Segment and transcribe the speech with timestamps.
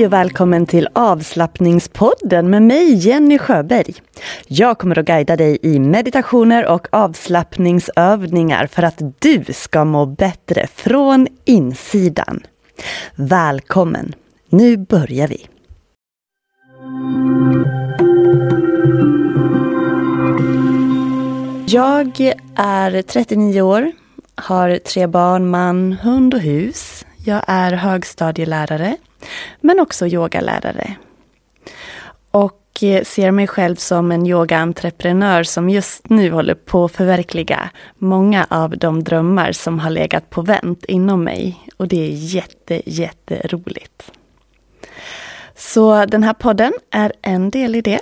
[0.00, 3.94] Hej och välkommen till avslappningspodden med mig Jenny Sjöberg.
[4.46, 10.66] Jag kommer att guida dig i meditationer och avslappningsövningar för att du ska må bättre
[10.74, 12.40] från insidan.
[13.14, 14.14] Välkommen!
[14.48, 15.46] Nu börjar vi.
[21.66, 23.92] Jag är 39 år,
[24.34, 26.99] har tre barn, man, hund och hus.
[27.24, 28.96] Jag är högstadielärare
[29.60, 30.94] men också yogalärare.
[32.30, 37.70] Och eh, ser mig själv som en yogaentreprenör som just nu håller på att förverkliga
[37.98, 41.66] många av de drömmar som har legat på vänt inom mig.
[41.76, 44.12] Och det är jätte, jätteroligt.
[45.56, 48.00] Så den här podden är en del i det.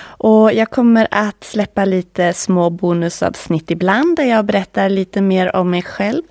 [0.00, 5.70] Och jag kommer att släppa lite små bonusavsnitt ibland där jag berättar lite mer om
[5.70, 6.22] mig själv.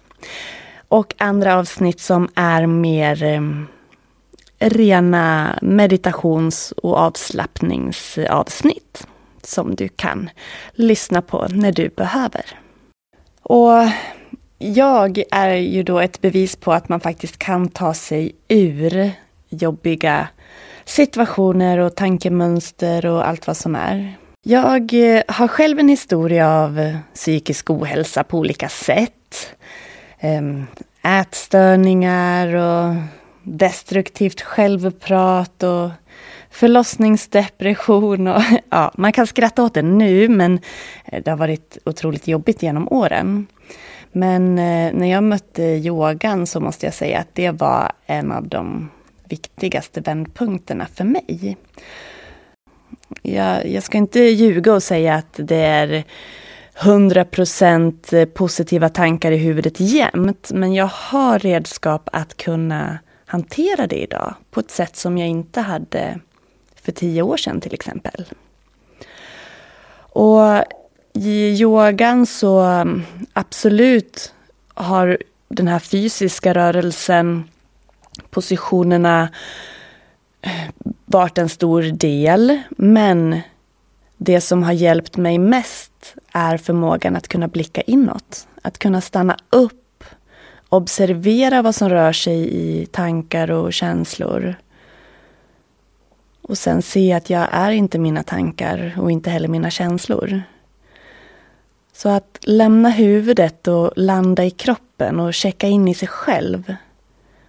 [0.90, 3.42] Och andra avsnitt som är mer eh,
[4.60, 9.08] rena meditations och avslappningsavsnitt
[9.44, 10.30] som du kan
[10.74, 12.46] lyssna på när du behöver.
[13.44, 13.74] Och
[14.58, 19.12] jag är ju då ett bevis på att man faktiskt kan ta sig ur
[19.50, 20.28] jobbiga
[20.86, 24.18] situationer och tankemönster och allt vad som är.
[24.44, 29.56] Jag eh, har själv en historia av psykisk ohälsa på olika sätt.
[30.20, 30.66] Ehm,
[31.02, 32.96] ätstörningar och
[33.44, 35.90] destruktivt självprat och
[36.50, 38.28] förlossningsdepression.
[38.28, 40.60] Och, ja, man kan skratta åt det nu, men
[41.06, 43.48] eh, det har varit otroligt jobbigt genom åren.
[44.12, 48.48] Men eh, när jag mötte yogan så måste jag säga att det var en av
[48.48, 48.90] de
[49.30, 51.58] viktigaste vändpunkterna för mig.
[53.22, 56.04] Jag, jag ska inte ljuga och säga att det är
[56.80, 64.02] 100% eh, positiva tankar i huvudet jämt, men jag har redskap att kunna hantera det
[64.02, 66.20] idag på ett sätt som jag inte hade
[66.82, 68.26] för tio år sedan till exempel.
[70.12, 70.64] Och
[71.14, 73.04] i yogan så mm,
[73.34, 74.34] absolut
[74.74, 75.18] har
[75.50, 77.44] den här fysiska rörelsen,
[78.30, 79.30] positionerna
[80.42, 80.70] eh,
[81.06, 82.60] varit en stor del.
[82.70, 83.42] Men
[84.22, 88.48] det som har hjälpt mig mest är förmågan att kunna blicka inåt.
[88.62, 90.04] Att kunna stanna upp
[90.70, 94.56] observera vad som rör sig i tankar och känslor.
[96.42, 100.42] Och sen se att jag är inte mina tankar och inte heller mina känslor.
[101.94, 106.76] Så att lämna huvudet och landa i kroppen och checka in i sig själv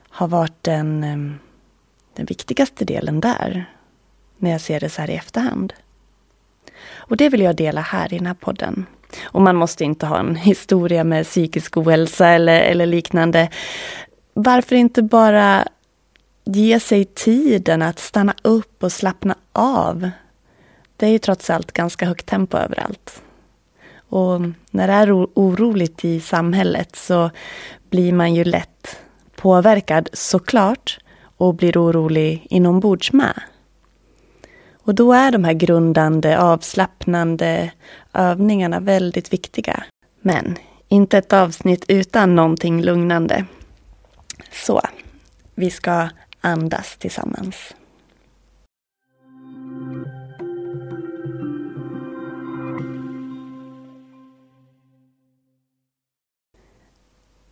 [0.09, 1.39] har varit den, ehm,
[2.15, 3.65] den viktigaste delen där.
[4.39, 5.73] När jag ser det så här i efterhand.
[7.11, 8.87] Och det vill jag dela här i den här podden.
[9.23, 13.49] Och man måste inte ha en historia med psykisk ohälsa eller, eller liknande.
[14.35, 15.69] Varför inte bara
[16.45, 20.11] ge sig tiden att stanna upp och slappna av?
[20.97, 23.23] Det är ju trots allt ganska högt tempo överallt.
[23.97, 24.41] Och
[24.71, 27.31] när det är oroligt i samhället så
[27.91, 28.99] blir man ju lätt
[29.37, 30.99] påverkad såklart
[31.37, 33.43] och blir orolig inombords med.
[34.83, 37.73] Och då är de här grundande, avslappnande
[38.13, 39.85] övningarna väldigt viktiga.
[40.21, 40.57] Men
[40.89, 43.45] Inte ett avsnitt utan någonting lugnande.
[44.53, 44.81] Så,
[45.55, 46.09] vi ska
[46.41, 47.75] andas tillsammans.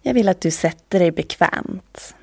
[0.03, 2.15] Jag vill att du sätter dig bekvämt.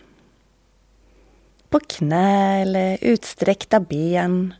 [1.69, 4.53] På knä eller utsträckta ben.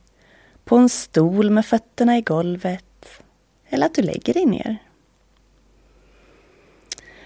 [0.66, 3.22] På en stol med fötterna i golvet.
[3.70, 4.78] Eller att du lägger dig ner.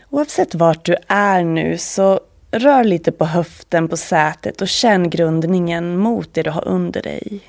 [0.09, 2.19] Oavsett vart du är nu så
[2.51, 7.41] rör lite på höften på sätet och känn grundningen mot det du har under dig.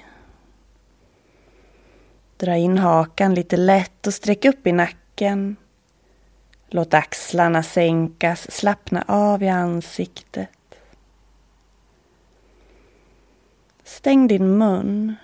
[2.36, 5.56] Dra in hakan lite lätt och sträck upp i nacken.
[6.68, 10.48] Låt axlarna sänkas, slappna av i ansiktet.
[13.84, 15.16] Stäng din mun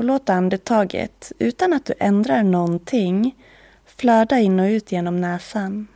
[0.00, 3.36] och låt andetaget, utan att du ändrar någonting,
[3.84, 5.86] flöda in och ut genom näsan.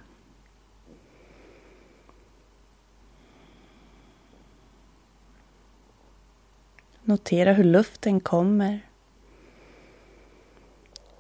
[7.02, 8.80] Notera hur luften kommer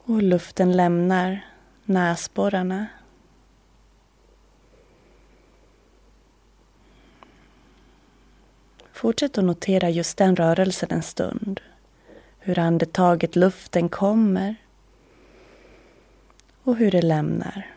[0.04, 1.46] och hur luften lämnar
[1.84, 2.86] näsborrarna.
[8.92, 11.60] Fortsätt att notera just den rörelsen en stund.
[12.46, 14.54] Hur andetaget, luften kommer
[16.62, 17.74] och hur det lämnar.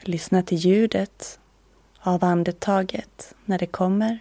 [0.00, 1.40] Lyssna till ljudet
[1.98, 4.18] av andetaget när det kommer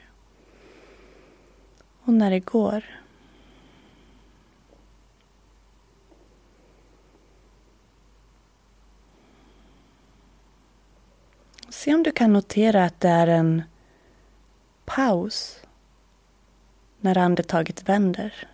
[2.01, 2.83] och när det går.
[11.71, 13.63] Se om du kan notera att det är en
[14.85, 15.59] paus
[16.99, 18.47] när andetaget vänder.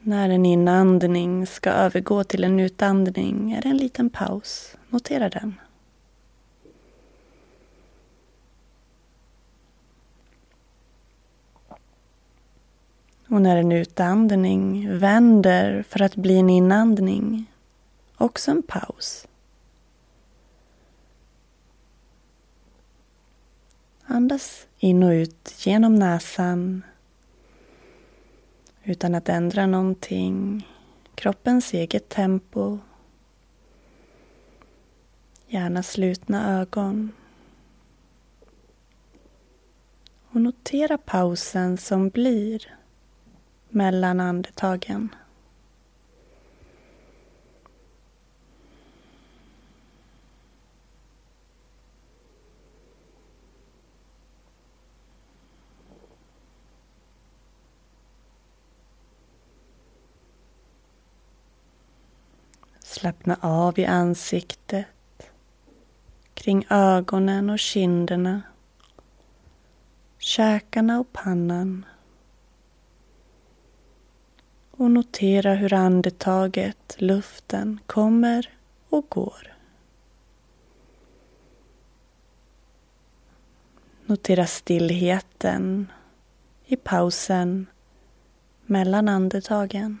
[0.00, 4.76] När en inandning ska övergå till en utandning är det en liten paus.
[4.88, 5.54] Notera den.
[13.28, 17.46] Och när en utandning vänder för att bli en inandning,
[18.18, 19.26] också en paus.
[24.10, 26.82] Andas in och ut genom näsan
[28.84, 30.68] utan att ändra någonting.
[31.14, 32.78] Kroppens eget tempo.
[35.46, 37.12] Gärna slutna ögon.
[40.30, 42.74] Och notera pausen som blir
[43.68, 45.14] mellan andetagen.
[62.98, 64.86] Slappna av i ansiktet,
[66.34, 68.42] kring ögonen och kinderna,
[70.18, 71.86] käkarna och pannan.
[74.70, 78.50] Och notera hur andetaget, luften, kommer
[78.88, 79.56] och går.
[84.06, 85.92] Notera stillheten
[86.64, 87.66] i pausen
[88.66, 89.98] mellan andetagen.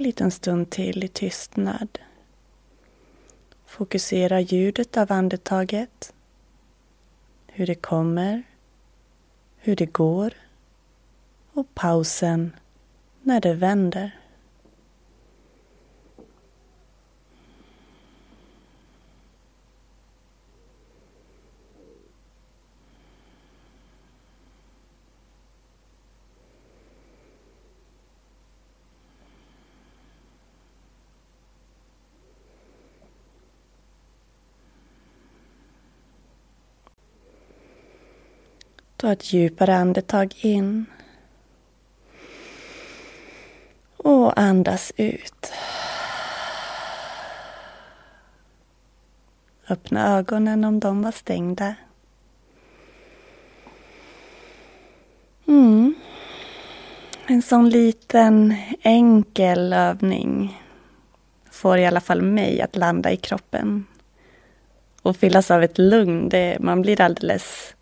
[0.00, 1.98] Liten stund till i tystnad.
[3.66, 6.12] Fokusera ljudet av andetaget.
[7.46, 8.42] Hur det kommer,
[9.56, 10.34] hur det går
[11.52, 12.56] och pausen
[13.22, 14.19] när det vänder.
[39.00, 40.86] Ta ett djupare andetag in.
[43.96, 45.52] Och andas ut.
[49.68, 51.74] Öppna ögonen om de var stängda.
[55.46, 55.94] Mm.
[57.26, 60.62] En sån liten enkel övning
[61.50, 63.86] får i alla fall mig att landa i kroppen
[65.02, 66.28] och fyllas av ett lugn.
[66.28, 67.74] Det, man blir alldeles,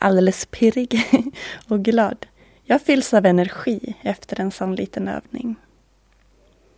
[0.00, 1.00] alldeles pirrig
[1.68, 2.26] och glad.
[2.64, 5.56] Jag fylls av energi efter en sån liten övning.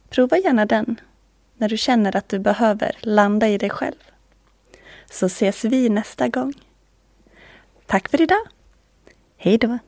[0.08, 1.00] Prova gärna den
[1.56, 4.10] när du känner att du behöver landa i dig själv.
[5.10, 6.54] Så ses vi nästa gång.
[7.86, 8.46] Tack för idag.
[9.36, 9.78] Hej då.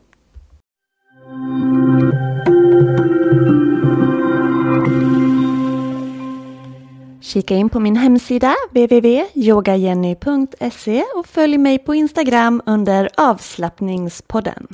[7.30, 14.66] Kika in på min hemsida www.yogajenny.se och följ mig på Instagram under avslappningspodden.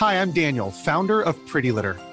[0.00, 1.96] Hi, I'm Daniel, founder of Pretty Litter.